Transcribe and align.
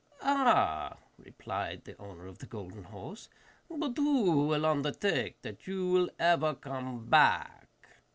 'Ah,' 0.23 0.97
replied 1.19 1.83
the 1.85 1.95
owner 2.01 2.25
of 2.25 2.39
the 2.39 2.47
golden 2.47 2.85
horse, 2.85 3.29
'but 3.69 3.95
who 3.97 4.47
will 4.47 4.65
undertake 4.65 5.39
that 5.43 5.67
you 5.67 5.91
will 5.91 6.09
ever 6.17 6.55
come 6.55 7.05
back? 7.05 7.67